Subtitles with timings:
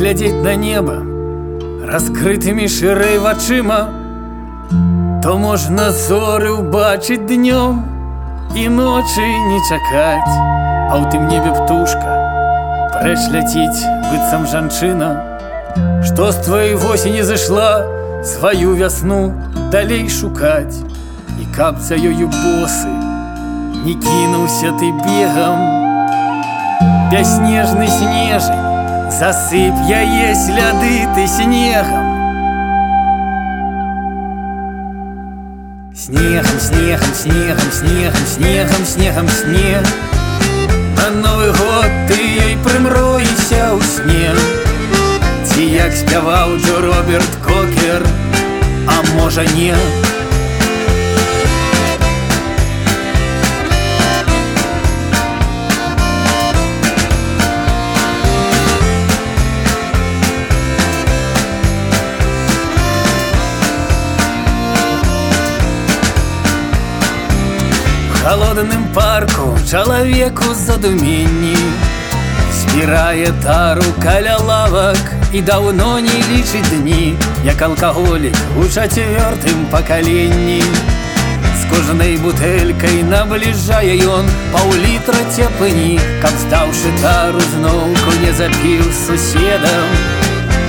[0.00, 0.96] глядзець на неба.
[1.84, 3.80] Раскрытымі шырэй вачыма,
[5.20, 7.84] то можна зоры ўбачыць днём
[8.56, 10.36] і ночы не чакаць,
[10.90, 12.16] А ў тым небе птушка
[12.96, 15.10] прэч ляціць быццам жанчына,
[16.00, 17.84] Што з твоей восені зашла
[18.24, 19.36] сваю вясну
[19.68, 20.80] далей шукаць.
[21.36, 22.88] І капца ёю босы,
[23.84, 25.60] не кінуўся ты бегам,
[27.12, 28.69] Бяснежны снежань,
[29.10, 32.06] засып яе сляды ты снегам.
[35.94, 39.84] Снегом, снегом, снегом, снегом, снегом, снегом, снег.
[40.96, 44.30] На Новый год ты ей прымроіся ў сне.
[45.44, 48.06] Ці як спяваў Джо Роберт Кокер,
[48.88, 49.74] а можа не,
[68.30, 71.56] холодным парку чалавеку задуменні
[72.52, 77.16] збірае тару каля лавак і даўно не лічыць дні.
[77.44, 80.62] Як алкаголік у чацвёртым пакаленні
[81.58, 89.90] з кожнай бутэлькай набліжае ён паўлітра цепыні каб здаўшы тару зноўку не запіў суседам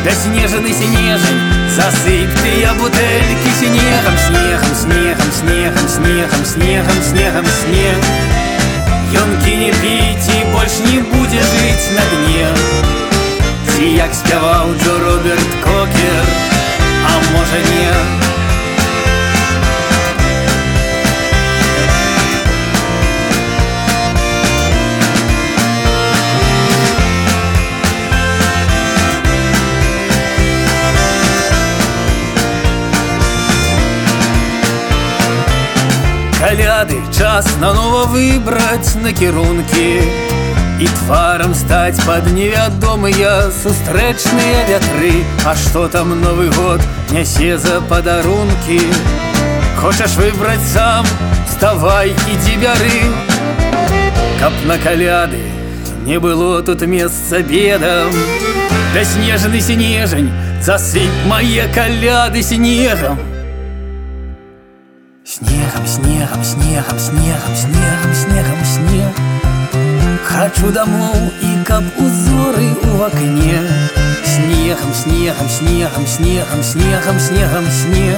[0.06, 7.98] бяснежаны снежань засыпь ты я бутэлькі снегам снегам снегам снегам снегам снегам снегам снег
[9.22, 11.40] Ён кіне піць і больш не будзе
[36.52, 39.86] каляды час нанова выбраць накірункі
[40.84, 45.14] і тварам стаць пад невядомыя сустрэчныя вятры
[45.48, 46.84] А што там новы год
[47.16, 48.82] нясе за падарункі
[49.80, 51.08] Хочаш выбраць сам
[51.48, 53.00] вставай ідзі бяры
[54.44, 55.40] Каб на каляды
[56.04, 58.12] не было тут месца бедам.
[58.94, 63.31] Бяснежаны снежань засыпь мае каляды снегам
[65.72, 69.16] Снегом, снегом, снегом, снегом, снегом, снегом, снег
[70.26, 73.62] Хочу домой и кап узоры у окне
[74.26, 78.18] Снегом, снегом, снегом, снегом, снегом, снегом, снег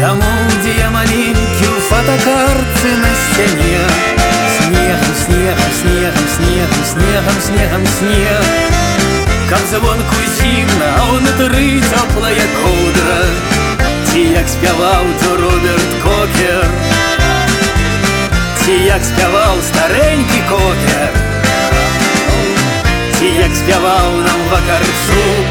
[0.00, 3.80] Домой, где я маленькую фотокарты на стене
[4.56, 8.44] Снегом, снегом, снегом, снегом, снегом, снегом, снег
[9.50, 13.56] Как звонкую зимно, а он внутри теплая кудра
[14.12, 16.15] Ці як спяваў то Роберт Ці
[18.96, 21.10] як спяваў старенькі кокер
[23.18, 25.50] Ці як спяваў нам вакарчук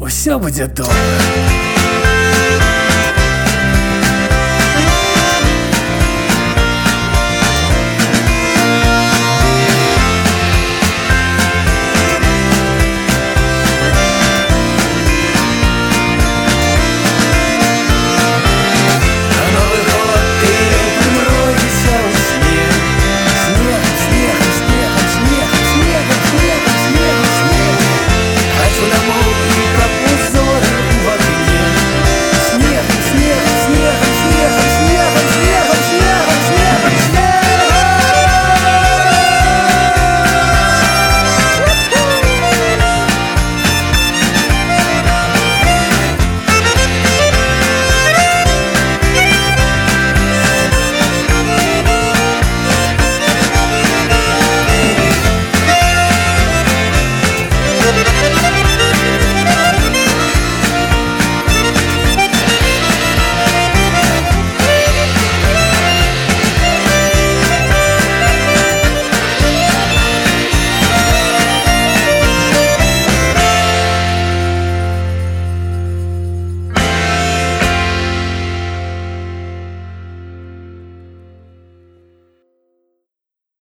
[0.00, 1.75] Усё будзе добра.